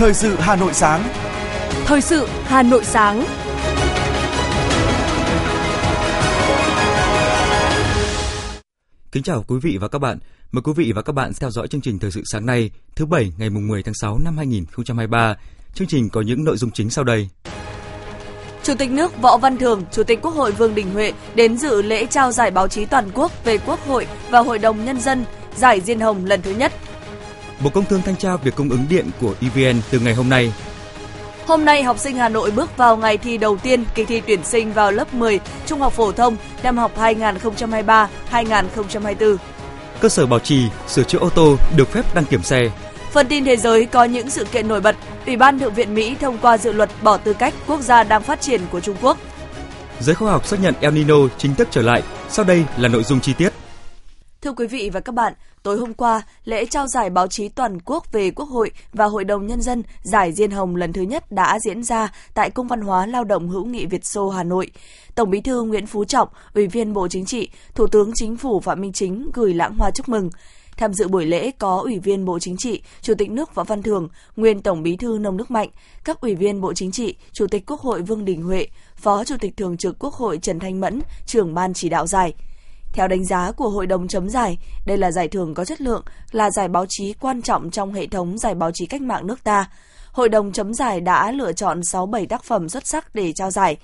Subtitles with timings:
[0.00, 1.02] Thời sự Hà Nội sáng.
[1.84, 3.24] Thời sự Hà Nội sáng.
[9.12, 10.18] Kính chào quý vị và các bạn.
[10.52, 13.06] Mời quý vị và các bạn theo dõi chương trình Thời sự sáng nay, thứ
[13.06, 15.36] bảy ngày mùng 10 tháng 6 năm 2023.
[15.74, 17.28] Chương trình có những nội dung chính sau đây.
[18.62, 21.82] Chủ tịch nước Võ Văn Thường, Chủ tịch Quốc hội Vương Đình Huệ đến dự
[21.82, 25.24] lễ trao giải báo chí toàn quốc về Quốc hội và Hội đồng Nhân dân
[25.56, 26.72] giải Diên Hồng lần thứ nhất.
[27.60, 30.52] Bộ Công Thương thanh tra việc cung ứng điện của EVN từ ngày hôm nay.
[31.46, 34.44] Hôm nay, học sinh Hà Nội bước vào ngày thi đầu tiên kỳ thi tuyển
[34.44, 36.92] sinh vào lớp 10 Trung học phổ thông năm học
[38.30, 39.36] 2023-2024.
[40.00, 42.70] Cơ sở bảo trì, sửa chữa ô tô được phép đăng kiểm xe.
[43.12, 44.96] Phần tin thế giới có những sự kiện nổi bật.
[45.26, 48.22] Ủy ban Thượng viện Mỹ thông qua dự luật bỏ tư cách quốc gia đang
[48.22, 49.18] phát triển của Trung Quốc.
[50.00, 52.02] Giới khoa học xác nhận El Nino chính thức trở lại.
[52.28, 53.52] Sau đây là nội dung chi tiết.
[54.42, 57.80] Thưa quý vị và các bạn, tối hôm qua, lễ trao giải báo chí toàn
[57.80, 61.32] quốc về Quốc hội và Hội đồng Nhân dân giải Diên Hồng lần thứ nhất
[61.32, 64.70] đã diễn ra tại Cung văn hóa Lao động hữu nghị Việt Xô Hà Nội.
[65.14, 68.60] Tổng bí thư Nguyễn Phú Trọng, Ủy viên Bộ Chính trị, Thủ tướng Chính phủ
[68.60, 70.30] Phạm Minh Chính gửi lãng hoa chúc mừng.
[70.76, 73.82] Tham dự buổi lễ có Ủy viên Bộ Chính trị, Chủ tịch nước Võ Văn
[73.82, 75.68] Thường, nguyên Tổng bí thư Nông Đức Mạnh,
[76.04, 78.66] các Ủy viên Bộ Chính trị, Chủ tịch Quốc hội Vương Đình Huệ,
[78.96, 82.34] Phó Chủ tịch Thường trực Quốc hội Trần Thanh Mẫn, trưởng ban chỉ đạo giải.
[82.92, 86.04] Theo đánh giá của Hội đồng chấm giải, đây là giải thưởng có chất lượng,
[86.32, 89.44] là giải báo chí quan trọng trong hệ thống giải báo chí cách mạng nước
[89.44, 89.70] ta.
[90.12, 93.76] Hội đồng chấm giải đã lựa chọn 6-7 tác phẩm xuất sắc để trao giải.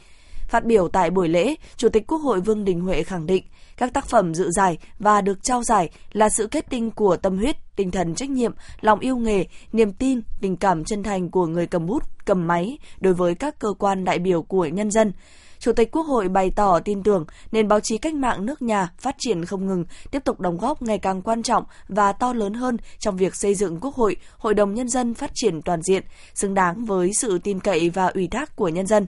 [0.48, 3.45] Phát biểu tại buổi lễ, Chủ tịch Quốc hội Vương Đình Huệ khẳng định
[3.77, 7.37] các tác phẩm dự giải và được trao giải là sự kết tinh của tâm
[7.39, 11.47] huyết, tinh thần trách nhiệm, lòng yêu nghề, niềm tin, tình cảm chân thành của
[11.47, 15.13] người cầm bút, cầm máy đối với các cơ quan đại biểu của nhân dân.
[15.59, 18.91] Chủ tịch Quốc hội bày tỏ tin tưởng nền báo chí cách mạng nước nhà
[18.99, 22.55] phát triển không ngừng, tiếp tục đóng góp ngày càng quan trọng và to lớn
[22.55, 26.03] hơn trong việc xây dựng Quốc hội, Hội đồng Nhân dân phát triển toàn diện,
[26.35, 29.07] xứng đáng với sự tin cậy và ủy thác của nhân dân.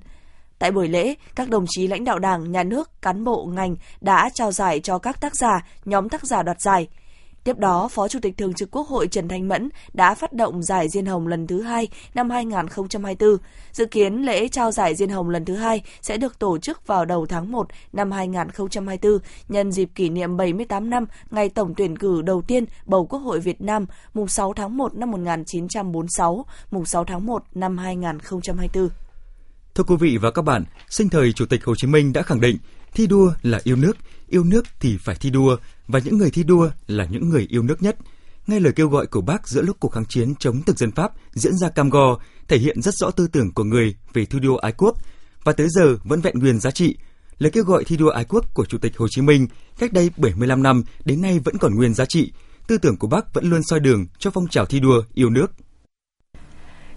[0.58, 4.30] Tại buổi lễ, các đồng chí lãnh đạo Đảng, Nhà nước, cán bộ, ngành đã
[4.34, 6.88] trao giải cho các tác giả, nhóm tác giả đoạt giải.
[7.44, 10.62] Tiếp đó, Phó Chủ tịch Thường trực Quốc hội Trần Thanh Mẫn đã phát động
[10.62, 13.36] giải Diên Hồng lần thứ hai năm 2024.
[13.72, 17.04] Dự kiến lễ trao giải Diên Hồng lần thứ hai sẽ được tổ chức vào
[17.04, 22.22] đầu tháng 1 năm 2024 nhân dịp kỷ niệm 78 năm ngày tổng tuyển cử
[22.22, 27.04] đầu tiên bầu Quốc hội Việt Nam mùng 6 tháng 1 năm 1946, mùng 6
[27.04, 28.88] tháng 1 năm 2024.
[29.78, 32.40] Thưa quý vị và các bạn, sinh thời Chủ tịch Hồ Chí Minh đã khẳng
[32.40, 32.56] định
[32.94, 33.96] thi đua là yêu nước,
[34.28, 35.56] yêu nước thì phải thi đua
[35.86, 37.96] và những người thi đua là những người yêu nước nhất.
[38.46, 41.12] Ngay lời kêu gọi của bác giữa lúc cuộc kháng chiến chống thực dân Pháp
[41.32, 42.18] diễn ra cam go
[42.48, 44.96] thể hiện rất rõ tư tưởng của người về thi đua ái quốc
[45.44, 46.96] và tới giờ vẫn vẹn nguyên giá trị.
[47.38, 49.46] Lời kêu gọi thi đua ái quốc của Chủ tịch Hồ Chí Minh
[49.78, 52.32] cách đây 75 năm đến nay vẫn còn nguyên giá trị.
[52.66, 55.52] Tư tưởng của bác vẫn luôn soi đường cho phong trào thi đua yêu nước.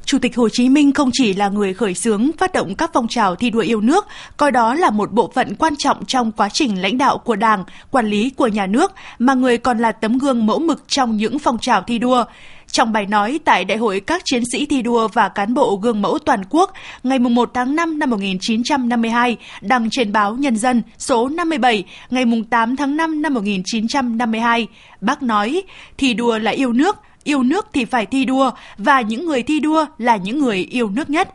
[0.06, 3.08] Chủ tịch Hồ Chí Minh không chỉ là người khởi xướng phát động các phong
[3.08, 4.08] trào thi đua yêu nước,
[4.38, 7.64] coi đó là một bộ phận quan trọng trong quá trình lãnh đạo của Đảng,
[7.92, 11.40] quản lý của nhà nước, mà người còn là tấm gương mẫu mực trong những
[11.40, 12.24] phong trào thi đua.
[12.72, 16.02] Trong bài nói tại Đại hội các chiến sĩ thi đua và cán bộ gương
[16.02, 16.74] mẫu toàn quốc
[17.04, 22.76] ngày 1 tháng 5 năm 1952 đăng trên báo Nhân dân số 57 ngày 8
[22.76, 24.68] tháng 5 năm 1952,
[25.02, 25.64] bác nói
[25.98, 29.60] thi đua là yêu nước, yêu nước thì phải thi đua và những người thi
[29.60, 31.30] đua là những người yêu nước nhất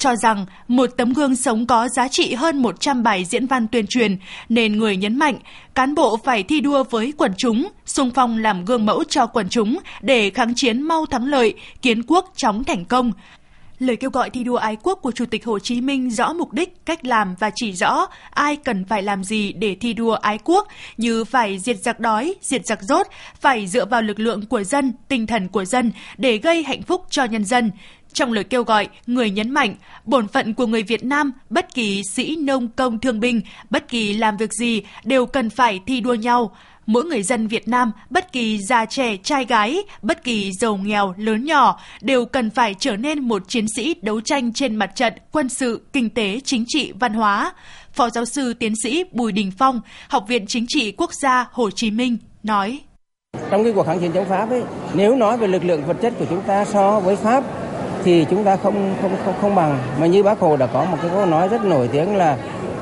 [0.00, 3.86] cho rằng một tấm gương sống có giá trị hơn 100 bài diễn văn tuyên
[3.86, 4.16] truyền,
[4.48, 5.38] nên người nhấn mạnh
[5.74, 9.48] cán bộ phải thi đua với quần chúng, sung phong làm gương mẫu cho quần
[9.48, 13.12] chúng để kháng chiến mau thắng lợi, kiến quốc chóng thành công.
[13.80, 16.52] Lời kêu gọi thi đua ái quốc của Chủ tịch Hồ Chí Minh rõ mục
[16.52, 20.38] đích, cách làm và chỉ rõ ai cần phải làm gì để thi đua ái
[20.44, 23.06] quốc như phải diệt giặc đói, diệt giặc rốt,
[23.40, 27.04] phải dựa vào lực lượng của dân, tinh thần của dân để gây hạnh phúc
[27.10, 27.70] cho nhân dân.
[28.12, 29.74] Trong lời kêu gọi, người nhấn mạnh,
[30.04, 34.12] bổn phận của người Việt Nam, bất kỳ sĩ nông công thương binh, bất kỳ
[34.12, 36.56] làm việc gì đều cần phải thi đua nhau.
[36.86, 41.14] Mỗi người dân Việt Nam, bất kỳ già trẻ, trai gái, bất kỳ giàu nghèo,
[41.16, 45.12] lớn nhỏ, đều cần phải trở nên một chiến sĩ đấu tranh trên mặt trận
[45.32, 47.52] quân sự, kinh tế, chính trị, văn hóa.
[47.92, 51.70] Phó giáo sư tiến sĩ Bùi Đình Phong, Học viện Chính trị Quốc gia Hồ
[51.70, 52.78] Chí Minh, nói.
[53.50, 54.62] Trong cái cuộc kháng chiến chống Pháp ấy,
[54.94, 57.44] nếu nói về lực lượng vật chất của chúng ta so với Pháp
[58.04, 60.96] thì chúng ta không không không không bằng mà như bác hồ đã có một
[61.02, 62.38] cái câu nói rất nổi tiếng là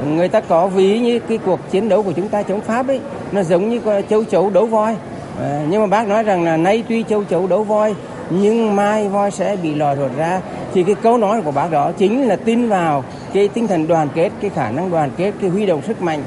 [0.06, 3.00] người ta có ví như cái cuộc chiến đấu của chúng ta chống pháp ấy
[3.32, 3.80] nó giống như
[4.10, 4.96] châu chấu đấu voi.
[5.40, 7.94] À, nhưng mà bác nói rằng là nay tuy châu chấu đấu voi
[8.30, 10.40] nhưng mai voi sẽ bị lòi ruột ra.
[10.74, 14.08] Thì cái câu nói của bác đó chính là tin vào cái tinh thần đoàn
[14.14, 16.22] kết cái khả năng đoàn kết cái huy động sức mạnh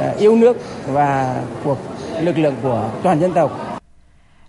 [0.00, 0.56] à, yêu nước
[0.92, 1.78] và cuộc
[2.20, 3.73] lực lượng của toàn dân tộc.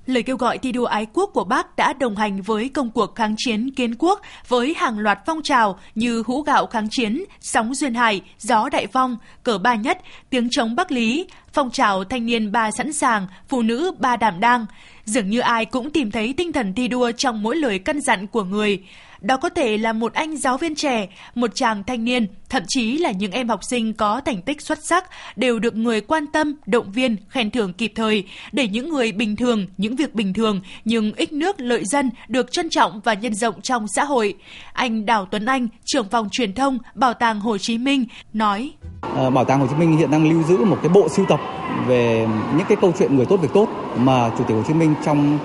[0.06, 3.16] Lời kêu gọi thi đua ái quốc của Bác đã đồng hành với công cuộc
[3.16, 7.76] kháng chiến kiến quốc với hàng loạt phong trào như hũ gạo kháng chiến, sóng
[7.76, 12.26] duyên hải, gió đại phong, cờ ba nhất, tiếng chống Bắc Lý, phong trào thanh
[12.26, 14.66] niên ba sẵn sàng, phụ nữ ba đảm đang.
[15.06, 18.28] Dường như ai cũng tìm thấy tinh thần thi đua trong mỗi lời căn dặn
[18.28, 18.84] của người.
[19.22, 22.98] Đó có thể là một anh giáo viên trẻ, một chàng thanh niên, thậm chí
[22.98, 26.56] là những em học sinh có thành tích xuất sắc đều được người quan tâm,
[26.66, 30.62] động viên, khen thưởng kịp thời để những người bình thường, những việc bình thường
[30.86, 34.34] nhưng ích nước lợi dân được trân trọng và nhân rộng trong xã hội.
[34.74, 38.72] Anh Đào Tuấn Anh, trưởng phòng truyền thông Bảo tàng Hồ Chí Minh nói:
[39.02, 41.40] ờ, Bảo tàng Hồ Chí Minh hiện đang lưu giữ một cái bộ sưu tập
[41.88, 42.28] về
[42.58, 45.40] những cái câu chuyện người tốt việc tốt mà Chủ tịch Hồ Chí Minh trong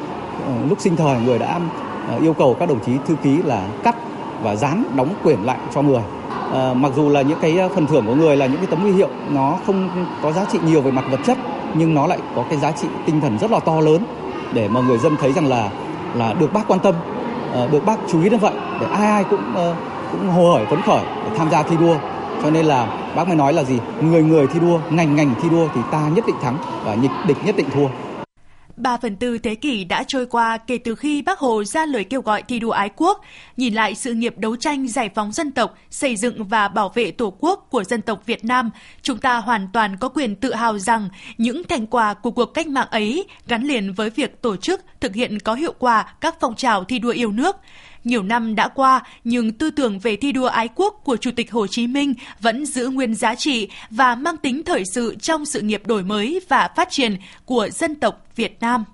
[0.46, 1.60] ờ, lúc sinh thời người đã
[2.08, 3.96] Ờ, yêu cầu các đồng chí thư ký là cắt
[4.42, 6.02] và dán đóng quyển lại cho người.
[6.54, 8.80] À, mặc dù là những cái ờ, phần thưởng của người là những cái tấm
[8.80, 11.38] huy hiệu nó không có giá trị nhiều về mặt vật chất
[11.74, 14.02] nhưng nó lại có cái giá trị tinh thần rất là to lớn
[14.52, 15.70] để mà người dân thấy rằng là
[16.14, 16.94] là được bác quan tâm,
[17.54, 19.54] à, được bác chú ý đến vậy để ai ai cũng
[20.12, 21.94] cũng hồ hởi phấn khởi để tham gia thi đua.
[22.42, 22.86] Cho nên là
[23.16, 23.78] bác mới nói là gì?
[24.00, 27.36] Người người thi đua, ngành ngành thi đua thì ta nhất định thắng và địch
[27.44, 27.86] nhất định thua.
[28.80, 32.04] 3 phần tư thế kỷ đã trôi qua kể từ khi Bác Hồ ra lời
[32.04, 33.20] kêu gọi thi đua ái quốc,
[33.56, 37.10] nhìn lại sự nghiệp đấu tranh giải phóng dân tộc, xây dựng và bảo vệ
[37.10, 38.70] Tổ quốc của dân tộc Việt Nam,
[39.02, 42.66] chúng ta hoàn toàn có quyền tự hào rằng những thành quả của cuộc cách
[42.66, 46.56] mạng ấy gắn liền với việc tổ chức thực hiện có hiệu quả các phong
[46.56, 47.56] trào thi đua yêu nước.
[48.04, 51.52] Nhiều năm đã qua, nhưng tư tưởng về thi đua ái quốc của Chủ tịch
[51.52, 55.60] Hồ Chí Minh vẫn giữ nguyên giá trị và mang tính thời sự trong sự
[55.60, 58.84] nghiệp đổi mới và phát triển của dân tộc Việt Nam.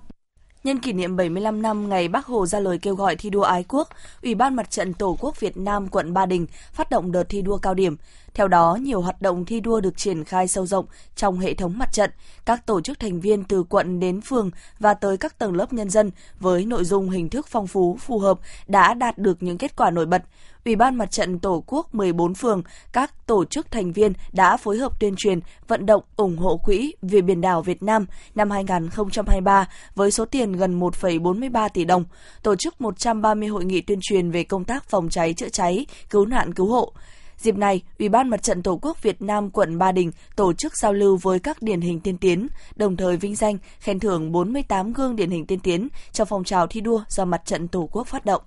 [0.63, 3.65] Nhân kỷ niệm 75 năm ngày Bác Hồ ra lời kêu gọi thi đua ái
[3.67, 3.89] quốc,
[4.23, 7.41] Ủy ban Mặt trận Tổ quốc Việt Nam quận Ba Đình phát động đợt thi
[7.41, 7.97] đua cao điểm.
[8.37, 10.85] Theo đó, nhiều hoạt động thi đua được triển khai sâu rộng
[11.15, 12.11] trong hệ thống mặt trận,
[12.45, 15.89] các tổ chức thành viên từ quận đến phường và tới các tầng lớp nhân
[15.89, 19.75] dân với nội dung hình thức phong phú, phù hợp đã đạt được những kết
[19.75, 20.23] quả nổi bật.
[20.65, 24.77] Ủy ban Mặt trận Tổ quốc 14 phường, các tổ chức thành viên đã phối
[24.77, 28.05] hợp tuyên truyền, vận động ủng hộ quỹ vì biển đảo Việt Nam
[28.35, 32.03] năm 2023 với số tiền gần 1,43 tỷ đồng,
[32.43, 36.25] tổ chức 130 hội nghị tuyên truyền về công tác phòng cháy chữa cháy, cứu
[36.25, 36.93] nạn cứu hộ.
[37.37, 40.77] Dịp này, Ủy ban Mặt trận Tổ quốc Việt Nam quận Ba Đình tổ chức
[40.77, 44.93] giao lưu với các điển hình tiên tiến, đồng thời vinh danh, khen thưởng 48
[44.93, 48.07] gương điển hình tiên tiến trong phong trào thi đua do Mặt trận Tổ quốc
[48.07, 48.41] phát động.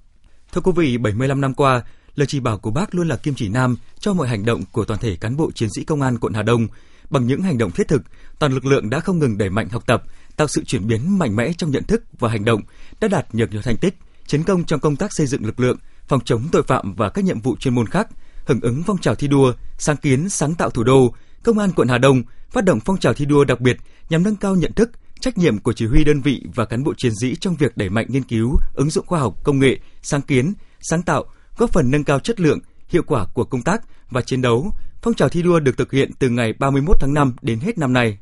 [0.52, 1.82] Thưa quý vị, 75 năm qua,
[2.14, 4.84] lời chỉ bảo của bác luôn là kim chỉ nam cho mọi hành động của
[4.84, 6.66] toàn thể cán bộ chiến sĩ công an quận Hà Đông.
[7.10, 8.02] Bằng những hành động thiết thực,
[8.38, 10.02] toàn lực lượng đã không ngừng đẩy mạnh học tập,
[10.36, 12.60] tạo sự chuyển biến mạnh mẽ trong nhận thức và hành động,
[13.00, 13.94] đã đạt nhiều nhiều thành tích,
[14.26, 15.76] chiến công trong công tác xây dựng lực lượng,
[16.08, 18.08] phòng chống tội phạm và các nhiệm vụ chuyên môn khác,
[18.44, 21.14] hưởng ứng phong trào thi đua, sáng kiến sáng tạo thủ đô,
[21.44, 23.76] Công an quận Hà Đông phát động phong trào thi đua đặc biệt
[24.10, 24.90] nhằm nâng cao nhận thức,
[25.20, 27.88] trách nhiệm của chỉ huy đơn vị và cán bộ chiến sĩ trong việc đẩy
[27.88, 31.24] mạnh nghiên cứu, ứng dụng khoa học công nghệ, sáng kiến, sáng tạo,
[31.56, 32.58] góp phần nâng cao chất lượng,
[32.88, 34.72] hiệu quả của công tác và chiến đấu.
[35.02, 37.92] Phong trào thi đua được thực hiện từ ngày 31 tháng 5 đến hết năm
[37.92, 38.18] nay.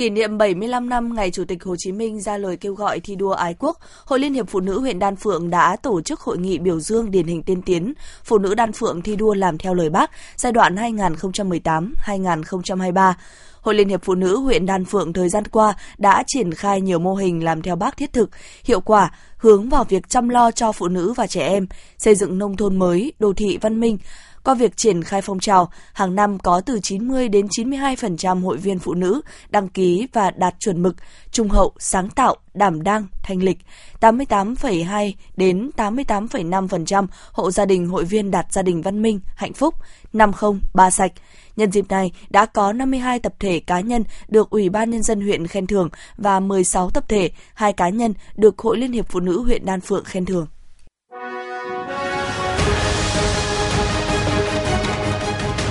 [0.00, 3.16] Kỷ niệm 75 năm ngày Chủ tịch Hồ Chí Minh ra lời kêu gọi thi
[3.16, 6.38] đua ái quốc, Hội Liên hiệp Phụ nữ huyện Đan Phượng đã tổ chức hội
[6.38, 7.92] nghị biểu dương điển hình tiên tiến
[8.24, 13.12] Phụ nữ Đan Phượng thi đua làm theo lời Bác giai đoạn 2018-2023.
[13.60, 16.98] Hội Liên hiệp Phụ nữ huyện Đan Phượng thời gian qua đã triển khai nhiều
[16.98, 18.30] mô hình làm theo bác thiết thực,
[18.64, 21.66] hiệu quả, hướng vào việc chăm lo cho phụ nữ và trẻ em,
[21.98, 23.98] xây dựng nông thôn mới, đô thị văn minh,
[24.44, 28.78] qua việc triển khai phong trào, hàng năm có từ 90 đến 92% hội viên
[28.78, 29.20] phụ nữ
[29.50, 30.96] đăng ký và đạt chuẩn mực,
[31.30, 33.58] trung hậu, sáng tạo, đảm đang, thanh lịch.
[34.00, 39.74] 88,2 đến 88,5% hộ gia đình hội viên đạt gia đình văn minh, hạnh phúc,
[40.12, 41.12] 50, ba sạch.
[41.56, 45.20] Nhân dịp này, đã có 52 tập thể cá nhân được Ủy ban Nhân dân
[45.20, 49.20] huyện khen thưởng và 16 tập thể, hai cá nhân được Hội Liên hiệp Phụ
[49.20, 50.46] nữ huyện Đan Phượng khen thưởng.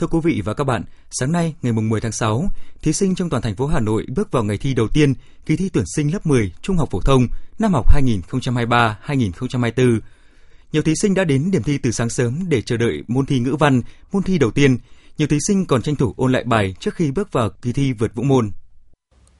[0.00, 2.50] Thưa quý vị và các bạn, sáng nay ngày 10 tháng 6,
[2.82, 5.14] thí sinh trong toàn thành phố Hà Nội bước vào ngày thi đầu tiên
[5.46, 7.26] kỳ thi tuyển sinh lớp 10 Trung học phổ thông
[7.58, 10.00] năm học 2023-2024.
[10.72, 13.38] Nhiều thí sinh đã đến điểm thi từ sáng sớm để chờ đợi môn thi
[13.38, 14.78] ngữ văn, môn thi đầu tiên.
[15.18, 17.92] Nhiều thí sinh còn tranh thủ ôn lại bài trước khi bước vào kỳ thi
[17.92, 18.50] vượt vũ môn.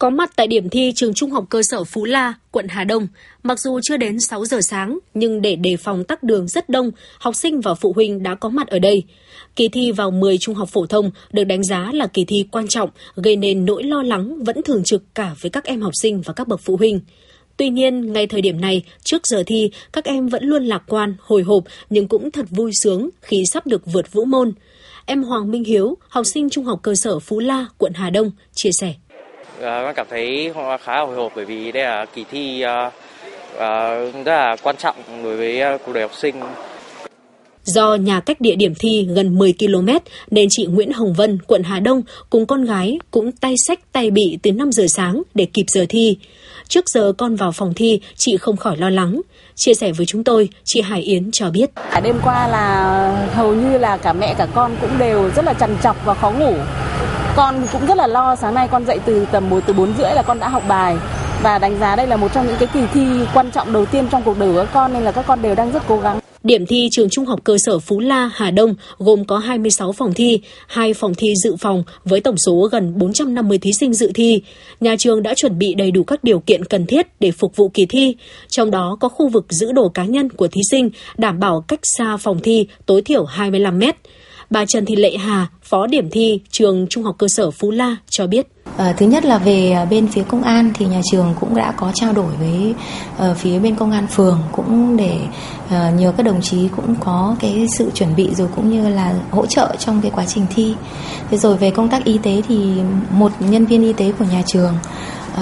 [0.00, 3.09] Có mặt tại điểm thi trường Trung học cơ sở Phú La, quận Hà Đông,
[3.42, 6.90] mặc dù chưa đến 6 giờ sáng, nhưng để đề phòng tắc đường rất đông,
[7.19, 9.02] học sinh và phụ huynh đã có mặt ở đây.
[9.57, 12.69] Kỳ thi vào 10 trung học phổ thông được đánh giá là kỳ thi quan
[12.69, 16.21] trọng, gây nên nỗi lo lắng vẫn thường trực cả với các em học sinh
[16.21, 17.00] và các bậc phụ huynh.
[17.57, 21.14] Tuy nhiên, ngay thời điểm này, trước giờ thi, các em vẫn luôn lạc quan,
[21.21, 24.52] hồi hộp nhưng cũng thật vui sướng khi sắp được vượt vũ môn.
[25.07, 28.30] Em Hoàng Minh Hiếu, học sinh trung học cơ sở Phú La, quận Hà Đông,
[28.54, 28.95] chia sẻ.
[29.61, 30.52] Con cảm thấy
[30.85, 32.93] khá là hồi hộp bởi vì đây là kỳ thi uh,
[33.55, 36.35] uh, rất là quan trọng đối với cuộc đời học sinh.
[37.64, 39.88] Do nhà cách địa điểm thi gần 10 km
[40.31, 44.11] nên chị Nguyễn Hồng Vân, quận Hà Đông cùng con gái cũng tay sách tay
[44.11, 46.17] bị từ 5 giờ sáng để kịp giờ thi.
[46.69, 49.21] Trước giờ con vào phòng thi, chị không khỏi lo lắng.
[49.55, 51.71] Chia sẻ với chúng tôi, chị Hải Yến cho biết.
[51.75, 55.55] À, đêm qua là hầu như là cả mẹ cả con cũng đều rất là
[55.55, 56.55] trằn trọc và khó ngủ.
[57.37, 60.15] Con cũng rất là lo, sáng nay con dậy từ tầm 1 từ 4 rưỡi
[60.15, 60.97] là con đã học bài
[61.43, 64.09] và đánh giá đây là một trong những cái kỳ thi quan trọng đầu tiên
[64.11, 66.21] trong cuộc đời của các con nên là các con đều đang rất cố gắng.
[66.43, 70.15] Điểm thi trường Trung học cơ sở Phú La, Hà Đông gồm có 26 phòng
[70.15, 74.43] thi, hai phòng thi dự phòng với tổng số gần 450 thí sinh dự thi.
[74.81, 77.69] Nhà trường đã chuẩn bị đầy đủ các điều kiện cần thiết để phục vụ
[77.69, 78.17] kỳ thi,
[78.49, 81.81] trong đó có khu vực giữ đồ cá nhân của thí sinh đảm bảo cách
[81.83, 83.97] xa phòng thi tối thiểu 25 mét.
[84.50, 87.97] Bà Trần Thị Lệ Hà, Phó điểm thi trường Trung học cơ sở Phú La
[88.09, 88.47] cho biết.
[88.76, 91.73] À, thứ nhất là về ờ, bên phía công an thì nhà trường cũng đã
[91.76, 92.75] có trao đổi với
[93.30, 95.19] uh, phía bên công an phường cũng để
[95.66, 99.14] uh, nhờ các đồng chí cũng có cái sự chuẩn bị rồi cũng như là
[99.30, 100.75] hỗ trợ trong cái quá trình thi.
[101.30, 102.73] Thế rồi về công tác y tế thì
[103.11, 104.75] một nhân viên y tế của nhà trường
[105.35, 105.40] uh,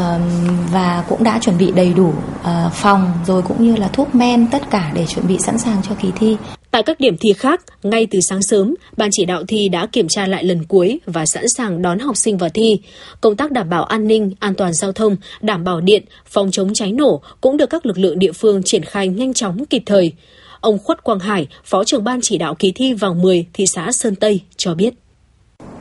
[0.72, 4.46] và cũng đã chuẩn bị đầy đủ uh, phòng rồi cũng như là thuốc men
[4.46, 6.36] tất cả để chuẩn bị sẵn sàng cho kỳ thi.
[6.78, 10.08] Tại các điểm thi khác, ngay từ sáng sớm, ban chỉ đạo thi đã kiểm
[10.08, 12.80] tra lại lần cuối và sẵn sàng đón học sinh vào thi.
[13.20, 16.74] Công tác đảm bảo an ninh, an toàn giao thông, đảm bảo điện, phòng chống
[16.74, 20.12] cháy nổ cũng được các lực lượng địa phương triển khai nhanh chóng kịp thời.
[20.60, 23.92] Ông Khuất Quang Hải, Phó trưởng ban chỉ đạo kỳ thi vòng 10 thị xã
[23.92, 24.94] Sơn Tây cho biết.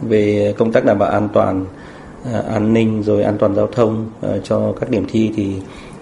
[0.02, 1.66] Về công tác đảm bảo an toàn,
[2.34, 5.48] à, an ninh rồi an toàn giao thông à, cho các điểm thi thì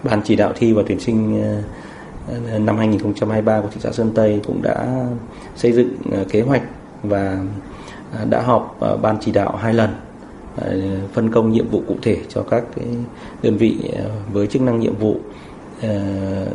[0.04, 1.64] ban chỉ đạo thi và tuyển sinh à,
[2.60, 5.06] năm 2023 của thị xã Sơn Tây cũng đã
[5.56, 6.62] xây dựng ờ, kế hoạch
[7.04, 7.38] và
[8.14, 9.90] ờ, đã họp ờ, ban chỉ đạo hai lần
[11.14, 12.86] phân công nhiệm vụ cụ thể cho các cái
[13.44, 13.78] đơn vị
[14.32, 15.18] với chức năng nhiệm vụ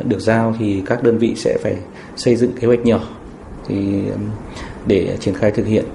[0.03, 1.75] được giao thì các đơn vị sẽ phải
[2.15, 2.99] xây dựng kế hoạch nhỏ
[3.67, 4.01] thì
[4.87, 5.85] để triển khai thực hiện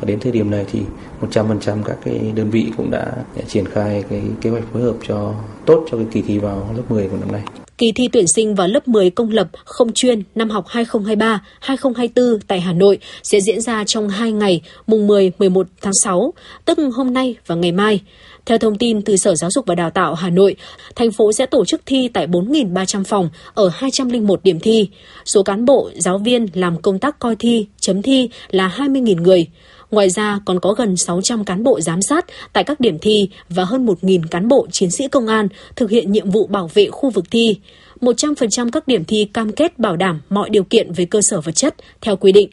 [0.00, 0.82] và đến thời điểm này thì
[1.20, 3.12] 100% các cái đơn vị cũng đã
[3.46, 5.34] triển khai cái kế hoạch phối hợp cho
[5.66, 7.61] tốt cho cái kỳ thi vào lớp 10 của năm nay.
[7.82, 12.60] Kỳ thi tuyển sinh vào lớp 10 công lập không chuyên năm học 2023-2024 tại
[12.60, 16.34] Hà Nội sẽ diễn ra trong 2 ngày, mùng 10-11 tháng 6,
[16.64, 18.00] tức hôm nay và ngày mai.
[18.46, 20.56] Theo thông tin từ Sở Giáo dục và Đào tạo Hà Nội,
[20.96, 24.88] thành phố sẽ tổ chức thi tại 4.300 phòng ở 201 điểm thi.
[25.24, 29.46] Số cán bộ, giáo viên làm công tác coi thi, chấm thi là 20.000 người.
[29.90, 33.64] Ngoài ra còn có gần 600 cán bộ giám sát tại các điểm thi và
[33.64, 37.10] hơn 1.000 cán bộ chiến sĩ công an thực hiện nhiệm vụ bảo vệ khu
[37.10, 37.56] vực thi.
[38.00, 41.52] 100% các điểm thi cam kết bảo đảm mọi điều kiện về cơ sở vật
[41.52, 42.48] chất theo quy định.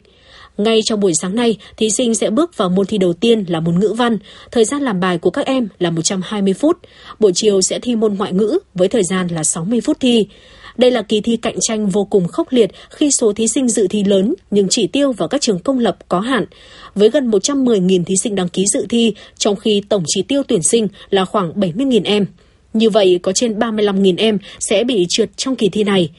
[0.62, 3.60] Ngay trong buổi sáng nay, thí sinh sẽ bước vào môn thi đầu tiên là
[3.60, 4.18] môn ngữ văn.
[4.50, 6.78] Thời gian làm bài của các em là 120 phút.
[7.18, 10.26] Buổi chiều sẽ thi môn ngoại ngữ với thời gian là 60 phút thi.
[10.76, 13.86] Đây là kỳ thi cạnh tranh vô cùng khốc liệt khi số thí sinh dự
[13.90, 16.44] thi lớn nhưng chỉ tiêu vào các trường công lập có hạn.
[16.94, 20.62] Với gần 110.000 thí sinh đăng ký dự thi, trong khi tổng chỉ tiêu tuyển
[20.62, 22.26] sinh là khoảng 70.000 em.
[22.72, 26.10] Như vậy, có trên 35.000 em sẽ bị trượt trong kỳ thi này.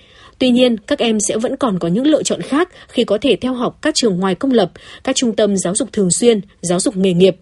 [0.41, 3.36] Tuy nhiên, các em sẽ vẫn còn có những lựa chọn khác khi có thể
[3.36, 4.71] theo học các trường ngoài công lập,
[5.03, 7.36] các trung tâm giáo dục thường xuyên, giáo dục nghề nghiệp.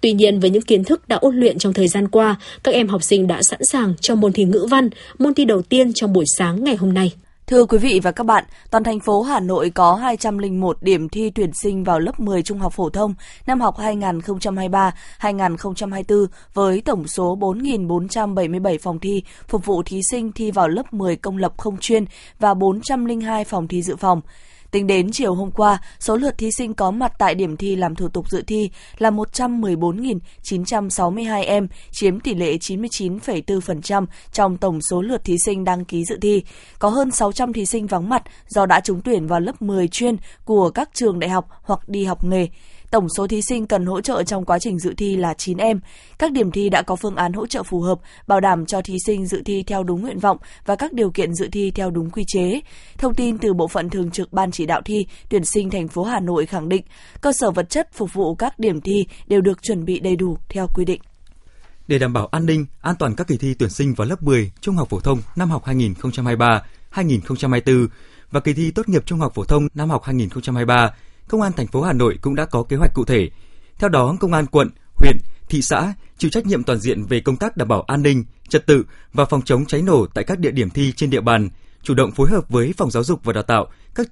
[0.00, 2.88] Tuy nhiên, với những kiến thức đã ôn luyện trong thời gian qua, các em
[2.88, 6.12] học sinh đã sẵn sàng cho môn thi ngữ văn, môn thi đầu tiên trong
[6.12, 7.12] buổi sáng ngày hôm nay.
[7.46, 11.30] Thưa quý vị và các bạn, toàn thành phố Hà Nội có 201 điểm thi
[11.34, 13.14] tuyển sinh vào lớp 10 trung học phổ thông
[13.46, 20.68] năm học 2023-2024 với tổng số 4.477 phòng thi phục vụ thí sinh thi vào
[20.68, 22.04] lớp 10 công lập không chuyên
[22.38, 24.20] và 402 phòng thi dự phòng.
[24.74, 27.94] Tính đến chiều hôm qua, số lượt thí sinh có mặt tại điểm thi làm
[27.94, 35.24] thủ tục dự thi là 114.962 em, chiếm tỷ lệ 99,4% trong tổng số lượt
[35.24, 36.42] thí sinh đăng ký dự thi.
[36.78, 40.16] Có hơn 600 thí sinh vắng mặt do đã trúng tuyển vào lớp 10 chuyên
[40.44, 42.48] của các trường đại học hoặc đi học nghề.
[42.94, 45.80] Tổng số thí sinh cần hỗ trợ trong quá trình dự thi là 9 em.
[46.18, 48.96] Các điểm thi đã có phương án hỗ trợ phù hợp, bảo đảm cho thí
[49.06, 52.10] sinh dự thi theo đúng nguyện vọng và các điều kiện dự thi theo đúng
[52.10, 52.60] quy chế.
[52.98, 56.04] Thông tin từ Bộ phận Thường trực Ban chỉ đạo thi tuyển sinh thành phố
[56.04, 56.82] Hà Nội khẳng định,
[57.20, 60.36] cơ sở vật chất phục vụ các điểm thi đều được chuẩn bị đầy đủ
[60.48, 61.00] theo quy định.
[61.88, 64.50] để đảm bảo an ninh, an toàn các kỳ thi tuyển sinh vào lớp 10
[64.60, 65.64] trung học phổ thông năm học
[66.92, 67.88] 2023-2024
[68.30, 70.90] và kỳ thi tốt nghiệp trung học phổ thông năm học 2023,
[71.28, 73.30] Công an thành phố Hà Nội cũng đã có kế hoạch cụ thể.
[73.78, 75.16] Theo đó, Công an quận, huyện,
[75.48, 78.66] thị xã chịu trách nhiệm toàn diện về công tác đảm bảo an ninh, trật
[78.66, 81.48] tự và phòng chống cháy nổ tại các địa điểm thi trên địa bàn,
[81.82, 84.08] chủ động phối hợp với phòng giáo dục và đào tạo, các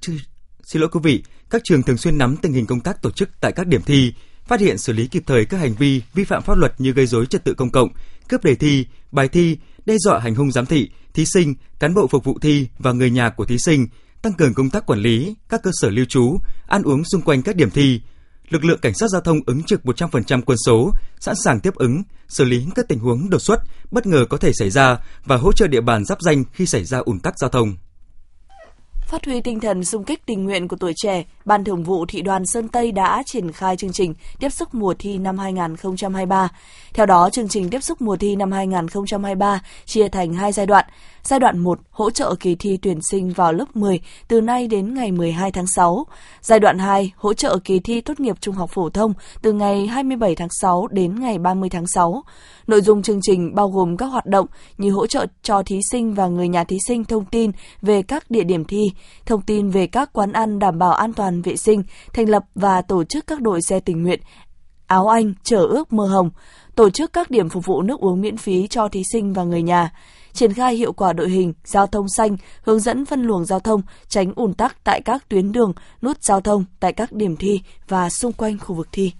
[0.62, 3.28] xin lỗi quý vị, các trường thường xuyên nắm tình hình công tác tổ chức
[3.40, 4.12] tại các điểm thi,
[4.46, 7.06] phát hiện xử lý kịp thời các hành vi vi phạm pháp luật như gây
[7.06, 7.88] rối trật tự công cộng,
[8.28, 12.06] cướp đề thi, bài thi, đe dọa hành hung giám thị, thí sinh, cán bộ
[12.06, 13.86] phục vụ thi và người nhà của thí sinh,
[14.22, 17.42] tăng cường công tác quản lý các cơ sở lưu trú, ăn uống xung quanh
[17.42, 18.00] các điểm thi.
[18.48, 22.02] Lực lượng cảnh sát giao thông ứng trực 100% quân số, sẵn sàng tiếp ứng,
[22.28, 23.60] xử lý các tình huống đột xuất,
[23.90, 26.84] bất ngờ có thể xảy ra và hỗ trợ địa bàn giáp danh khi xảy
[26.84, 27.76] ra ùn tắc giao thông.
[29.12, 32.22] Phát huy tinh thần sung kích tình nguyện của tuổi trẻ, Ban Thường vụ Thị
[32.22, 36.48] đoàn Sơn Tây đã triển khai chương trình tiếp sức mùa thi năm 2023.
[36.94, 40.84] Theo đó, chương trình tiếp sức mùa thi năm 2023 chia thành hai giai đoạn.
[41.24, 44.94] Giai đoạn 1 hỗ trợ kỳ thi tuyển sinh vào lớp 10 từ nay đến
[44.94, 46.06] ngày 12 tháng 6.
[46.40, 49.12] Giai đoạn 2 hỗ trợ kỳ thi tốt nghiệp trung học phổ thông
[49.42, 52.22] từ ngày 27 tháng 6 đến ngày 30 tháng 6.
[52.66, 54.46] Nội dung chương trình bao gồm các hoạt động
[54.78, 57.50] như hỗ trợ cho thí sinh và người nhà thí sinh thông tin
[57.82, 58.92] về các địa điểm thi,
[59.26, 62.82] thông tin về các quán ăn đảm bảo an toàn vệ sinh, thành lập và
[62.82, 64.20] tổ chức các đội xe tình nguyện,
[64.86, 66.30] áo anh, chở ước mơ hồng,
[66.74, 69.62] tổ chức các điểm phục vụ nước uống miễn phí cho thí sinh và người
[69.62, 69.90] nhà,
[70.32, 73.82] triển khai hiệu quả đội hình, giao thông xanh, hướng dẫn phân luồng giao thông,
[74.08, 75.72] tránh ùn tắc tại các tuyến đường,
[76.02, 79.12] nút giao thông tại các điểm thi và xung quanh khu vực thi.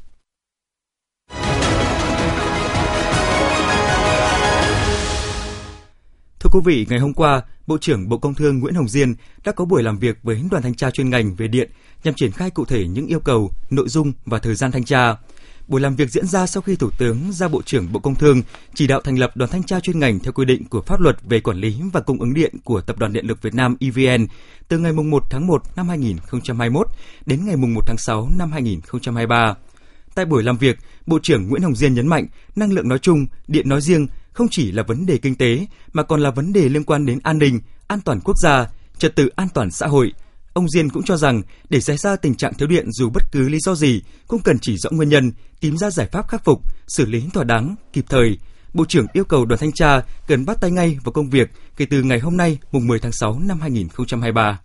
[6.41, 9.15] Thưa quý vị, ngày hôm qua, Bộ trưởng Bộ Công Thương Nguyễn Hồng Diên
[9.45, 11.71] đã có buổi làm việc với đoàn thanh tra chuyên ngành về điện
[12.05, 15.17] nhằm triển khai cụ thể những yêu cầu, nội dung và thời gian thanh tra.
[15.73, 18.43] Buổi làm việc diễn ra sau khi Thủ tướng ra Bộ trưởng Bộ Công Thương
[18.75, 21.17] chỉ đạo thành lập đoàn thanh tra chuyên ngành theo quy định của pháp luật
[21.23, 24.27] về quản lý và cung ứng điện của Tập đoàn Điện lực Việt Nam EVN
[24.69, 26.87] từ ngày 1 tháng 1 năm 2021
[27.27, 29.55] đến ngày 1 tháng 6 năm 2023.
[30.15, 32.27] Tại buổi làm việc, Bộ trưởng Nguyễn Hồng Diên nhấn mạnh
[32.57, 36.03] năng lượng nói chung, điện nói riêng không chỉ là vấn đề kinh tế mà
[36.03, 38.67] còn là vấn đề liên quan đến an ninh, an toàn quốc gia,
[38.99, 40.13] trật tự an toàn xã hội.
[40.53, 43.49] Ông Diên cũng cho rằng để xảy ra tình trạng thiếu điện dù bất cứ
[43.49, 46.61] lý do gì cũng cần chỉ rõ nguyên nhân, tìm ra giải pháp khắc phục,
[46.89, 48.39] xử lý thỏa đáng, kịp thời.
[48.75, 51.87] Bộ trưởng yêu cầu đoàn thanh tra cần bắt tay ngay vào công việc kể
[51.91, 54.61] từ ngày hôm nay, mùng 10 tháng 6 năm 2023.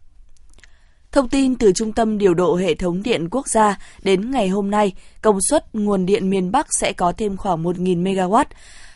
[1.12, 4.71] Thông tin từ Trung tâm Điều độ Hệ thống Điện Quốc gia đến ngày hôm
[4.71, 8.45] nay, công suất nguồn điện miền Bắc sẽ có thêm khoảng 1.000 MW.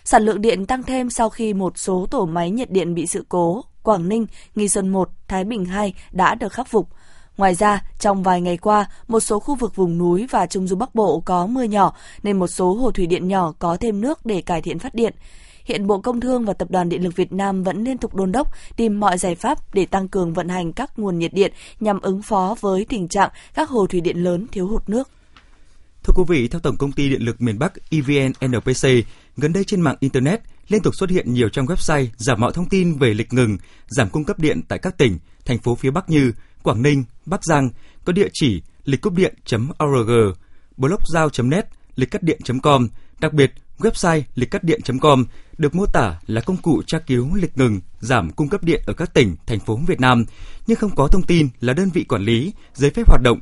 [0.03, 3.25] Sản lượng điện tăng thêm sau khi một số tổ máy nhiệt điện bị sự
[3.29, 3.63] cố.
[3.83, 6.89] Quảng Ninh, Nghi Sơn 1, Thái Bình 2 đã được khắc phục.
[7.41, 10.75] Ngoài ra, trong vài ngày qua, một số khu vực vùng núi và Trung du
[10.75, 14.25] Bắc Bộ có mưa nhỏ nên một số hồ thủy điện nhỏ có thêm nước
[14.25, 15.13] để cải thiện phát điện.
[15.65, 18.31] Hiện Bộ Công Thương và Tập đoàn Điện lực Việt Nam vẫn liên tục đôn
[18.31, 22.01] đốc tìm mọi giải pháp để tăng cường vận hành các nguồn nhiệt điện nhằm
[22.01, 25.09] ứng phó với tình trạng các hồ thủy điện lớn thiếu hụt nước.
[26.03, 28.87] Thưa quý vị, theo Tổng công ty Điện lực miền Bắc EVN NPC,
[29.37, 32.69] gần đây trên mạng Internet liên tục xuất hiện nhiều trang website giả mạo thông
[32.69, 36.09] tin về lịch ngừng, giảm cung cấp điện tại các tỉnh, thành phố phía Bắc
[36.09, 36.31] như
[36.63, 37.69] Quảng Ninh, Bắc Giang
[38.05, 40.11] có địa chỉ lịch cúp điện.org,
[40.77, 42.87] blogzao.net, lịch cắt điện.com,
[43.19, 45.25] đặc biệt website lịch cắt điện.com
[45.57, 48.93] được mô tả là công cụ tra cứu lịch ngừng, giảm cung cấp điện ở
[48.93, 50.25] các tỉnh, thành phố Việt Nam,
[50.67, 53.39] nhưng không có thông tin là đơn vị quản lý, giấy phép hoạt động,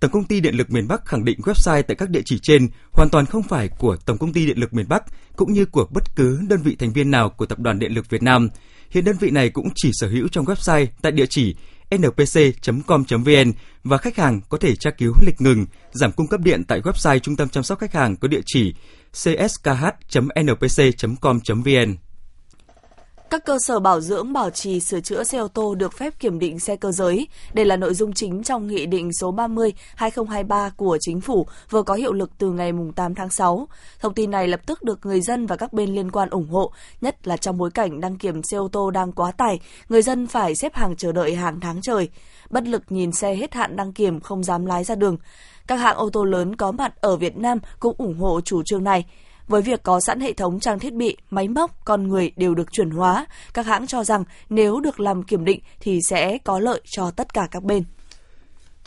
[0.00, 2.68] Tổng công ty Điện lực miền Bắc khẳng định website tại các địa chỉ trên
[2.92, 5.02] hoàn toàn không phải của Tổng công ty Điện lực miền Bắc
[5.36, 8.10] cũng như của bất cứ đơn vị thành viên nào của Tập đoàn Điện lực
[8.10, 8.48] Việt Nam.
[8.90, 11.54] Hiện đơn vị này cũng chỉ sở hữu trong website tại địa chỉ
[11.96, 13.52] npc.com.vn
[13.84, 17.18] và khách hàng có thể tra cứu lịch ngừng, giảm cung cấp điện tại website
[17.18, 18.74] Trung tâm chăm sóc khách hàng có địa chỉ
[19.12, 22.07] cskh.npc.com.vn.
[23.30, 26.38] Các cơ sở bảo dưỡng, bảo trì, sửa chữa xe ô tô được phép kiểm
[26.38, 27.28] định xe cơ giới.
[27.54, 29.34] Đây là nội dung chính trong Nghị định số
[29.98, 33.68] 30-2023 của Chính phủ vừa có hiệu lực từ ngày 8 tháng 6.
[34.00, 36.72] Thông tin này lập tức được người dân và các bên liên quan ủng hộ,
[37.00, 40.26] nhất là trong bối cảnh đăng kiểm xe ô tô đang quá tải, người dân
[40.26, 42.08] phải xếp hàng chờ đợi hàng tháng trời.
[42.50, 45.16] Bất lực nhìn xe hết hạn đăng kiểm không dám lái ra đường.
[45.66, 48.84] Các hãng ô tô lớn có mặt ở Việt Nam cũng ủng hộ chủ trương
[48.84, 49.04] này.
[49.48, 52.72] Với việc có sẵn hệ thống trang thiết bị, máy móc, con người đều được
[52.72, 56.80] chuẩn hóa, các hãng cho rằng nếu được làm kiểm định thì sẽ có lợi
[56.90, 57.82] cho tất cả các bên.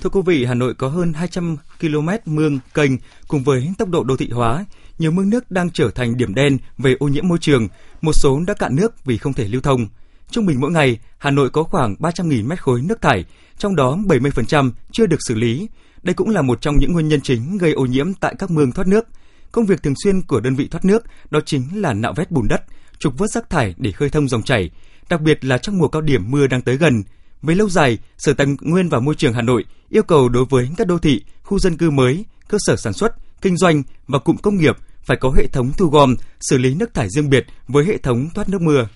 [0.02, 2.92] Thưa quý vị, Hà Nội có hơn 200 km mương, kênh
[3.28, 4.66] cùng với tốc độ đô thị hóa,
[5.00, 7.68] nhiều mương nước đang trở thành điểm đen về ô nhiễm môi trường,
[8.02, 9.88] một số đã cạn nước vì không thể lưu thông.
[10.32, 13.26] Trung bình mỗi ngày, Hà Nội có khoảng 300.000 mét khối nước thải,
[13.58, 15.68] trong đó 70% chưa được xử lý.
[16.04, 18.72] Đây cũng là một trong những nguyên nhân chính gây ô nhiễm tại các mương
[18.72, 19.08] thoát nước–
[19.52, 22.48] Công việc thường xuyên của đơn vị thoát nước đó chính là nạo vét bùn
[22.48, 22.62] đất,
[23.00, 24.70] trục vớt rác thải để khơi thông dòng chảy,
[25.10, 27.04] đặc biệt là trong mùa cao điểm mưa đang tới gần.
[27.42, 30.70] Về lâu dài, Sở Tài nguyên và Môi trường Hà Nội yêu cầu đối với
[30.78, 34.38] các đô thị, khu dân cư mới, cơ sở sản xuất, kinh doanh và cụm
[34.38, 37.86] công nghiệp phải có hệ thống thu gom, xử lý nước thải riêng biệt với
[37.86, 38.88] hệ thống thoát nước mưa.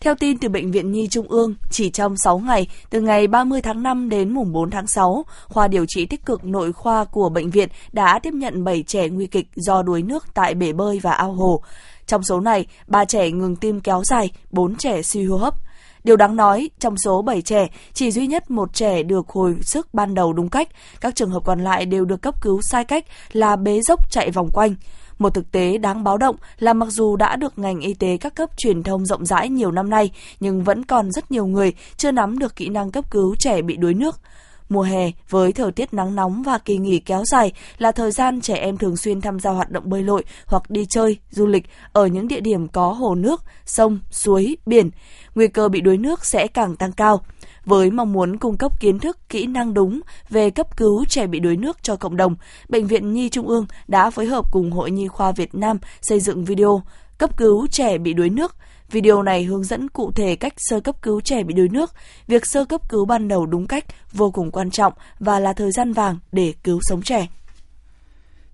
[0.00, 3.62] Theo tin từ Bệnh viện Nhi Trung ương, chỉ trong 6 ngày, từ ngày 30
[3.62, 7.28] tháng 5 đến mùng 4 tháng 6, khoa điều trị tích cực nội khoa của
[7.28, 10.98] bệnh viện đã tiếp nhận 7 trẻ nguy kịch do đuối nước tại bể bơi
[11.02, 11.62] và ao hồ.
[12.06, 15.54] Trong số này, 3 trẻ ngừng tim kéo dài, 4 trẻ suy hô hấp.
[16.04, 19.94] Điều đáng nói, trong số 7 trẻ, chỉ duy nhất một trẻ được hồi sức
[19.94, 20.68] ban đầu đúng cách,
[21.00, 24.30] các trường hợp còn lại đều được cấp cứu sai cách là bế dốc chạy
[24.30, 24.74] vòng quanh.
[25.18, 28.34] Một thực tế đáng báo động là mặc dù đã được ngành y tế các
[28.34, 32.10] cấp truyền thông rộng rãi nhiều năm nay, nhưng vẫn còn rất nhiều người chưa
[32.10, 34.20] nắm được kỹ năng cấp cứu trẻ bị đuối nước.
[34.68, 38.40] Mùa hè với thời tiết nắng nóng và kỳ nghỉ kéo dài là thời gian
[38.40, 41.66] trẻ em thường xuyên tham gia hoạt động bơi lội hoặc đi chơi, du lịch
[41.92, 44.90] ở những địa điểm có hồ nước, sông, suối, biển.
[45.34, 47.20] Nguy cơ bị đuối nước sẽ càng tăng cao.
[47.68, 50.00] Với mong muốn cung cấp kiến thức, kỹ năng đúng
[50.30, 52.36] về cấp cứu trẻ bị đuối nước cho cộng đồng,
[52.68, 56.20] Bệnh viện Nhi Trung ương đã phối hợp cùng Hội Nhi khoa Việt Nam xây
[56.20, 56.82] dựng video
[57.18, 58.56] cấp cứu trẻ bị đuối nước.
[58.90, 61.92] Video này hướng dẫn cụ thể cách sơ cấp cứu trẻ bị đuối nước.
[62.26, 65.72] Việc sơ cấp cứu ban đầu đúng cách vô cùng quan trọng và là thời
[65.72, 67.26] gian vàng để cứu sống trẻ.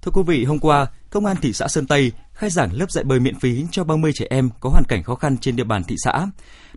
[0.03, 3.05] Thưa quý vị, hôm qua, Công an thị xã Sơn Tây khai giảng lớp dạy
[3.05, 5.85] bơi miễn phí cho 30 trẻ em có hoàn cảnh khó khăn trên địa bàn
[5.85, 6.27] thị xã.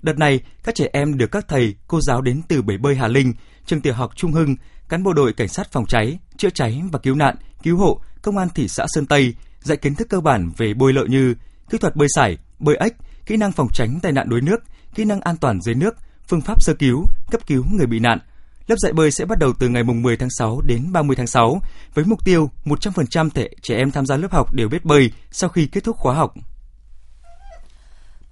[0.02, 3.08] Đợt này, các trẻ em được các thầy, cô giáo đến từ bể bơi Hà
[3.08, 3.34] Linh,
[3.65, 4.56] trường tiểu học Trung Hưng,
[4.89, 8.38] cán bộ đội cảnh sát phòng cháy, chữa cháy và cứu nạn, cứu hộ, công
[8.38, 11.36] an thị xã Sơn Tây dạy kiến thức cơ bản về bơi lội như
[11.70, 12.93] kỹ thuật bơi sải, bơi ếch,
[13.26, 14.63] kỹ năng phòng tránh tai nạn đuối nước,
[14.96, 15.96] kỹ năng an toàn dưới nước,
[16.28, 18.20] phương pháp sơ cứu, cấp cứu người bị nạn.
[18.67, 21.27] Lớp dạy bơi sẽ bắt đầu từ ngày mùng 10 tháng 6 đến 30 tháng
[21.27, 21.62] 6
[21.93, 25.49] với mục tiêu 100% thể trẻ em tham gia lớp học đều biết bơi sau
[25.49, 26.34] khi kết thúc khóa học.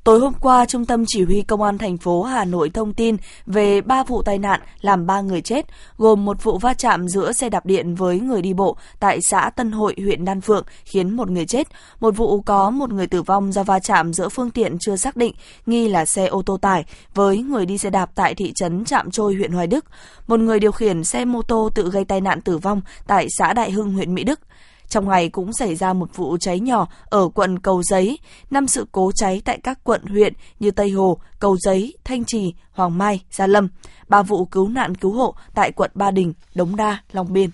[0.06, 3.18] Tối hôm qua, Trung tâm Chỉ huy Công an thành phố Hà Nội thông tin
[3.46, 5.66] về 3 vụ tai nạn làm 3 người chết,
[5.98, 9.50] gồm một vụ va chạm giữa xe đạp điện với người đi bộ tại xã
[9.56, 11.68] Tân Hội, huyện Đan Phượng, khiến một người chết.
[12.00, 15.16] Một vụ có một người tử vong do va chạm giữa phương tiện chưa xác
[15.16, 15.34] định,
[15.66, 19.12] nghi là xe ô tô tải, với người đi xe đạp tại thị trấn Trạm
[19.12, 19.86] Trôi, huyện Hoài Đức.
[20.28, 23.54] Một người điều khiển xe mô tô tự gây tai nạn tử vong tại xã
[23.54, 24.40] Đại Hưng, huyện Mỹ Đức.
[24.90, 28.20] Trong ngày cũng xảy ra một vụ cháy nhỏ ở quận Cầu Giấy,
[28.52, 32.54] năm sự cố cháy tại các quận huyện như Tây Hồ, Cầu Giấy, Thanh Trì,
[32.72, 33.68] Hoàng Mai, Gia Lâm,
[34.08, 37.50] ba vụ cứu nạn cứu hộ tại quận Ba Đình, Đống Đa, Long Biên.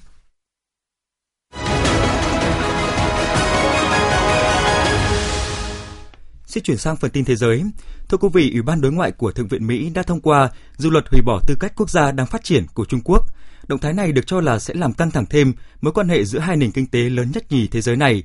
[6.45, 7.63] Xin chuyển sang phần tin thế giới.
[8.09, 10.89] Thưa quý vị, Ủy ban đối ngoại của Thượng viện Mỹ đã thông qua dự
[10.89, 13.25] luật hủy bỏ tư cách quốc gia đang phát triển của Trung Quốc–
[13.71, 16.39] Động thái này được cho là sẽ làm căng thẳng thêm mối quan hệ giữa
[16.39, 18.23] hai nền kinh tế lớn nhất nhì thế giới này.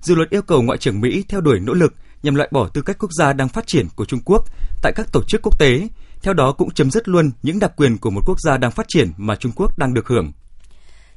[0.00, 2.82] Dự luật yêu cầu Ngoại trưởng Mỹ theo đuổi nỗ lực nhằm loại bỏ tư
[2.82, 4.44] cách quốc gia đang phát triển của Trung Quốc
[4.82, 5.88] tại các tổ chức quốc tế,
[6.22, 8.88] theo đó cũng chấm dứt luôn những đặc quyền của một quốc gia đang phát
[8.88, 10.32] triển mà Trung Quốc đang được hưởng.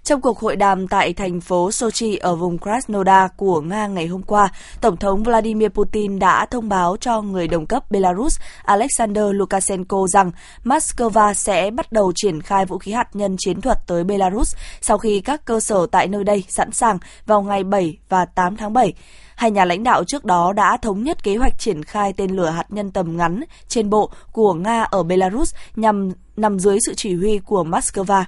[0.04, 4.22] Trong cuộc hội đàm tại thành phố Sochi ở vùng Krasnodar của Nga ngày hôm
[4.24, 4.50] qua,
[4.82, 10.32] Tổng thống Vladimir Putin đã thông báo cho người đồng cấp Belarus Alexander Lukashenko rằng
[10.64, 14.98] Moscow sẽ bắt đầu triển khai vũ khí hạt nhân chiến thuật tới Belarus sau
[14.98, 18.74] khi các cơ sở tại nơi đây sẵn sàng vào ngày 7 và 8 tháng
[18.74, 18.94] 7.
[19.36, 22.50] Hai nhà lãnh đạo trước đó đã thống nhất kế hoạch triển khai tên lửa
[22.50, 27.16] hạt nhân tầm ngắn trên bộ của Nga ở Belarus nhằm nằm dưới sự chỉ
[27.16, 28.24] huy của Moscow.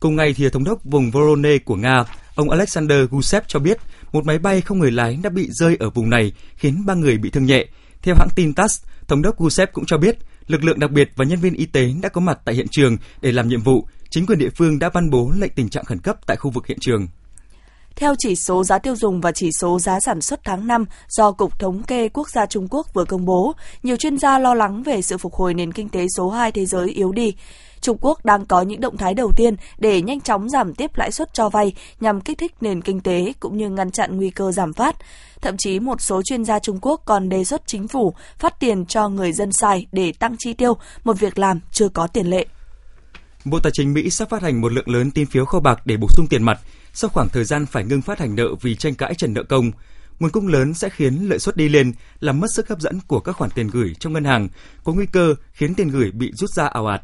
[0.00, 3.78] Cùng ngày, thì thống đốc vùng Voronezh của Nga, ông Alexander Gusev cho biết
[4.12, 7.18] một máy bay không người lái đã bị rơi ở vùng này khiến ba người
[7.18, 7.66] bị thương nhẹ.
[8.02, 11.24] Theo hãng tin TASS, thống đốc Gusev cũng cho biết lực lượng đặc biệt và
[11.24, 13.86] nhân viên y tế đã có mặt tại hiện trường để làm nhiệm vụ.
[14.10, 16.66] Chính quyền địa phương đã ban bố lệnh tình trạng khẩn cấp tại khu vực
[16.66, 17.06] hiện trường.
[17.96, 21.32] Theo chỉ số giá tiêu dùng và chỉ số giá sản xuất tháng 5 do
[21.32, 24.82] Cục Thống kê Quốc gia Trung Quốc vừa công bố, nhiều chuyên gia lo lắng
[24.82, 27.34] về sự phục hồi nền kinh tế số 2 thế giới yếu đi.
[27.80, 31.12] Trung Quốc đang có những động thái đầu tiên để nhanh chóng giảm tiếp lãi
[31.12, 34.52] suất cho vay nhằm kích thích nền kinh tế cũng như ngăn chặn nguy cơ
[34.52, 34.96] giảm phát.
[35.40, 38.86] Thậm chí một số chuyên gia Trung Quốc còn đề xuất chính phủ phát tiền
[38.86, 42.46] cho người dân xài để tăng chi tiêu, một việc làm chưa có tiền lệ.
[43.44, 45.96] Bộ Tài chính Mỹ sắp phát hành một lượng lớn tin phiếu kho bạc để
[45.96, 46.60] bổ sung tiền mặt
[46.92, 49.70] sau khoảng thời gian phải ngưng phát hành nợ vì tranh cãi trần nợ công.
[50.20, 53.20] Nguồn cung lớn sẽ khiến lợi suất đi lên, làm mất sức hấp dẫn của
[53.20, 54.48] các khoản tiền gửi trong ngân hàng,
[54.84, 57.02] có nguy cơ khiến tiền gửi bị rút ra ảo ạt.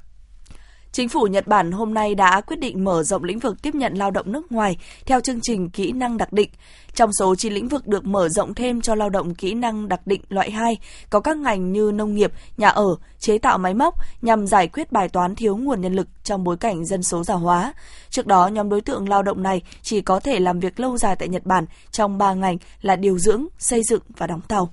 [0.93, 3.95] Chính phủ Nhật Bản hôm nay đã quyết định mở rộng lĩnh vực tiếp nhận
[3.95, 6.51] lao động nước ngoài theo chương trình kỹ năng đặc định.
[6.95, 10.07] Trong số 9 lĩnh vực được mở rộng thêm cho lao động kỹ năng đặc
[10.07, 10.77] định loại 2,
[11.11, 14.93] có các ngành như nông nghiệp, nhà ở, chế tạo máy móc nhằm giải quyết
[14.93, 17.73] bài toán thiếu nguồn nhân lực trong bối cảnh dân số già hóa.
[18.11, 21.17] Trước đó, nhóm đối tượng lao động này chỉ có thể làm việc lâu dài
[21.17, 24.71] tại Nhật Bản trong 3 ngành là điều dưỡng, xây dựng và đóng tàu.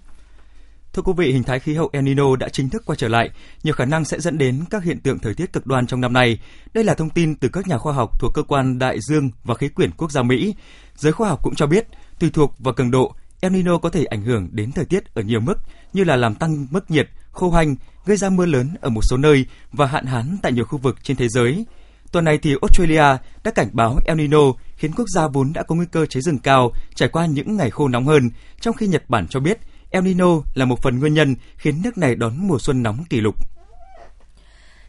[0.93, 3.29] Thưa quý vị, hình thái khí hậu El Nino đã chính thức quay trở lại,
[3.63, 6.13] nhiều khả năng sẽ dẫn đến các hiện tượng thời tiết cực đoan trong năm
[6.13, 6.39] nay.
[6.73, 9.55] Đây là thông tin từ các nhà khoa học thuộc cơ quan Đại dương và
[9.55, 10.55] khí quyển quốc gia Mỹ.
[10.95, 11.87] Giới khoa học cũng cho biết,
[12.19, 15.21] tùy thuộc vào cường độ, El Nino có thể ảnh hưởng đến thời tiết ở
[15.21, 15.55] nhiều mức
[15.93, 17.75] như là làm tăng mức nhiệt, khô hành,
[18.05, 21.03] gây ra mưa lớn ở một số nơi và hạn hán tại nhiều khu vực
[21.03, 21.65] trên thế giới.
[22.11, 25.75] Tuần này thì Australia đã cảnh báo El Nino khiến quốc gia vốn đã có
[25.75, 28.29] nguy cơ cháy rừng cao trải qua những ngày khô nóng hơn,
[28.61, 29.59] trong khi Nhật Bản cho biết
[29.93, 33.21] El Nino là một phần nguyên nhân khiến nước này đón mùa xuân nóng kỷ
[33.21, 33.35] lục.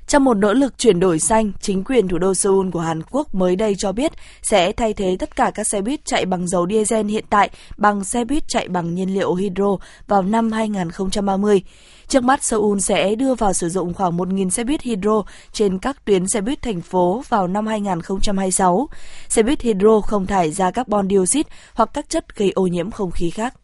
[0.06, 3.34] Trong một nỗ lực chuyển đổi xanh, chính quyền thủ đô Seoul của Hàn Quốc
[3.34, 4.12] mới đây cho biết
[4.42, 8.04] sẽ thay thế tất cả các xe buýt chạy bằng dầu diesel hiện tại bằng
[8.04, 9.76] xe buýt chạy bằng nhiên liệu hydro
[10.08, 11.62] vào năm 2030.
[12.08, 16.04] Trước mắt, Seoul sẽ đưa vào sử dụng khoảng 1.000 xe buýt hydro trên các
[16.04, 18.88] tuyến xe buýt thành phố vào năm 2026.
[19.28, 23.10] Xe buýt hydro không thải ra carbon dioxide hoặc các chất gây ô nhiễm không
[23.10, 23.54] khí khác.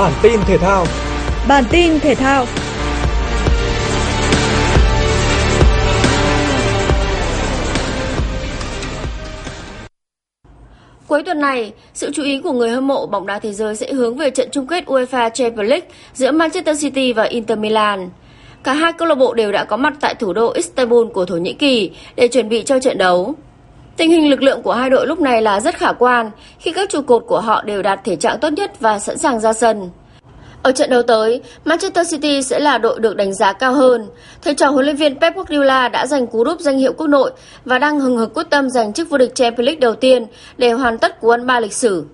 [0.00, 0.86] Bản tin thể thao.
[1.48, 2.46] Bản tin thể thao.
[11.06, 13.92] Cuối tuần này, sự chú ý của người hâm mộ bóng đá thế giới sẽ
[13.92, 18.10] hướng về trận chung kết UEFA Champions League giữa Manchester City và Inter Milan.
[18.62, 21.36] Cả hai câu lạc bộ đều đã có mặt tại thủ đô Istanbul của Thổ
[21.36, 23.34] Nhĩ Kỳ để chuẩn bị cho trận đấu.
[24.00, 26.88] Tình hình lực lượng của hai đội lúc này là rất khả quan khi các
[26.90, 29.90] trụ cột của họ đều đạt thể trạng tốt nhất và sẵn sàng ra sân.
[30.62, 34.06] Ở trận đấu tới, Manchester City sẽ là đội được đánh giá cao hơn.
[34.42, 37.30] Thầy trò huấn luyện viên Pep Guardiola đã giành cú đúp danh hiệu quốc nội
[37.64, 40.26] và đang hừng hực quyết tâm giành chức vô địch Champions League đầu tiên
[40.58, 42.04] để hoàn tất cú ăn ba lịch sử.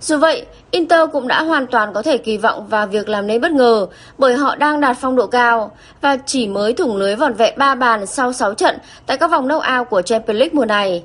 [0.00, 3.40] Dù vậy, Inter cũng đã hoàn toàn có thể kỳ vọng vào việc làm nên
[3.40, 3.86] bất ngờ
[4.18, 5.70] bởi họ đang đạt phong độ cao
[6.00, 9.48] và chỉ mới thủng lưới vòn vẹn 3 bàn sau 6 trận tại các vòng
[9.48, 11.02] knock-out của Champions League mùa này.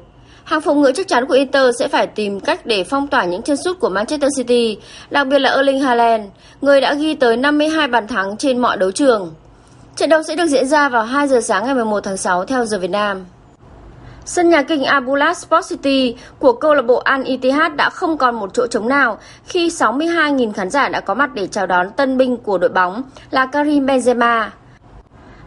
[0.49, 3.41] Hàng phòng ngự chắc chắn của Inter sẽ phải tìm cách để phong tỏa những
[3.41, 4.77] chân sút của Manchester City,
[5.09, 6.23] đặc biệt là Erling Haaland,
[6.61, 9.33] người đã ghi tới 52 bàn thắng trên mọi đấu trường.
[9.95, 12.65] Trận đấu sẽ được diễn ra vào 2 giờ sáng ngày 11 tháng 6 theo
[12.65, 13.25] giờ Việt Nam.
[14.25, 18.35] Sân nhà kinh Abula Sport City của câu lạc bộ Al Ittihad đã không còn
[18.35, 22.17] một chỗ trống nào khi 62.000 khán giả đã có mặt để chào đón tân
[22.17, 24.47] binh của đội bóng là Karim Benzema.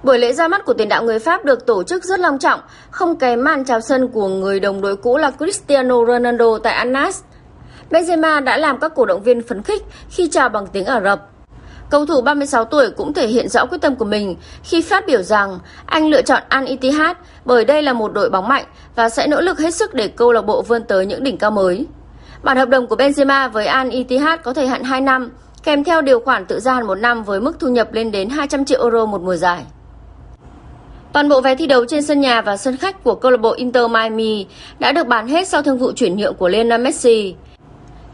[0.02, 2.60] Buổi lễ ra mắt của tiền đạo người Pháp được tổ chức rất long trọng,
[2.90, 7.22] không kém màn chào sân của người đồng đội cũ là Cristiano Ronaldo tại Anas.
[7.90, 11.28] Benzema đã làm các cổ động viên phấn khích khi chào bằng tiếng Ả Rập.
[11.90, 15.22] Cầu thủ 36 tuổi cũng thể hiện rõ quyết tâm của mình khi phát biểu
[15.22, 19.26] rằng anh lựa chọn Al Ittihad bởi đây là một đội bóng mạnh và sẽ
[19.26, 21.86] nỗ lực hết sức để câu lạc bộ vươn tới những đỉnh cao mới.
[22.42, 25.30] Bản hợp đồng của Benzema với Al Ittihad có thời hạn 2 năm,
[25.62, 28.28] kèm theo điều khoản tự gia hạn một năm với mức thu nhập lên đến
[28.28, 29.64] 200 triệu euro một mùa giải.
[31.12, 33.52] Toàn bộ vé thi đấu trên sân nhà và sân khách của câu lạc bộ
[33.52, 34.46] Inter Miami
[34.78, 37.34] đã được bán hết sau thương vụ chuyển nhượng của Lionel Messi.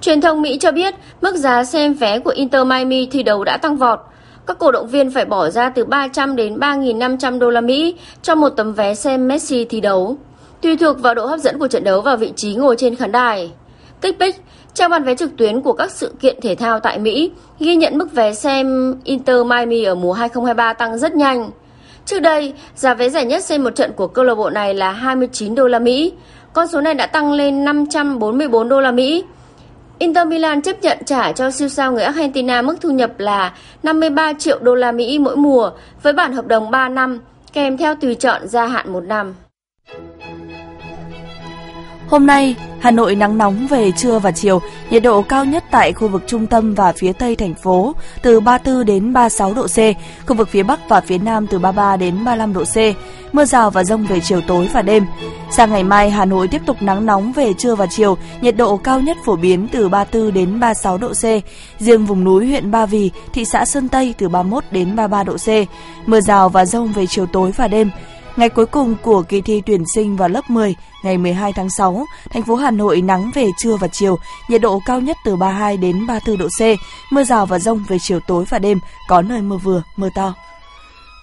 [0.00, 3.56] Truyền thông Mỹ cho biết mức giá xem vé của Inter Miami thi đấu đã
[3.56, 3.98] tăng vọt.
[4.46, 8.34] Các cổ động viên phải bỏ ra từ 300 đến 3.500 đô la Mỹ cho
[8.34, 10.16] một tấm vé xem Messi thi đấu,
[10.60, 13.12] tùy thuộc vào độ hấp dẫn của trận đấu và vị trí ngồi trên khán
[13.12, 13.50] đài.
[14.00, 14.16] Kích
[14.74, 17.30] trang bán vé trực tuyến của các sự kiện thể thao tại Mỹ,
[17.60, 21.50] ghi nhận mức vé xem Inter Miami ở mùa 2023 tăng rất nhanh.
[22.08, 24.92] Trước đây, giá vé rẻ nhất xem một trận của câu lạc bộ này là
[24.92, 26.12] 29 đô la Mỹ.
[26.52, 29.24] Con số này đã tăng lên 544 đô la Mỹ.
[29.98, 34.32] Inter Milan chấp nhận trả cho siêu sao người Argentina mức thu nhập là 53
[34.38, 35.70] triệu đô la Mỹ mỗi mùa
[36.02, 37.20] với bản hợp đồng 3 năm,
[37.52, 39.34] kèm theo tùy chọn gia hạn 1 năm.
[42.08, 45.92] Hôm nay, Hà Nội nắng nóng về trưa và chiều, nhiệt độ cao nhất tại
[45.92, 49.76] khu vực trung tâm và phía tây thành phố từ 34 đến 36 độ C,
[50.26, 52.76] khu vực phía bắc và phía nam từ 33 đến 35 độ C.
[53.32, 55.06] Mưa rào và rông về chiều tối và đêm.
[55.50, 58.76] Sang ngày mai, Hà Nội tiếp tục nắng nóng về trưa và chiều, nhiệt độ
[58.76, 61.24] cao nhất phổ biến từ 34 đến 36 độ C.
[61.78, 65.36] Riêng vùng núi huyện Ba Vì, thị xã Sơn Tây từ 31 đến 33 độ
[65.36, 65.48] C.
[66.06, 67.90] Mưa rào và rông về chiều tối và đêm.
[68.38, 70.74] Ngày cuối cùng của kỳ thi tuyển sinh vào lớp 10,
[71.04, 74.80] ngày 12 tháng 6, thành phố Hà Nội nắng về trưa và chiều, nhiệt độ
[74.86, 76.62] cao nhất từ 32 đến 34 độ C,
[77.12, 80.34] mưa rào và rông về chiều tối và đêm, có nơi mưa vừa, mưa to.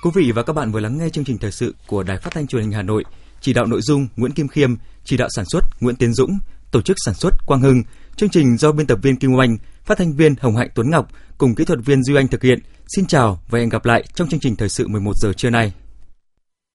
[0.04, 2.34] Quý vị và các bạn vừa lắng nghe chương trình thời sự của Đài Phát
[2.34, 3.04] thanh Truyền hình Hà Nội.
[3.42, 6.38] Chỉ đạo nội dung Nguyễn Kim Khiêm, chỉ đạo sản xuất Nguyễn Tiến Dũng,
[6.72, 7.84] tổ chức sản xuất Quang Hưng.
[8.16, 11.08] Chương trình do biên tập viên Kim Oanh, phát thanh viên Hồng Hạnh Tuấn Ngọc
[11.38, 12.60] cùng kỹ thuật viên Duy Anh thực hiện.
[12.88, 15.74] Xin chào và hẹn gặp lại trong chương trình thời sự 11 giờ trưa nay.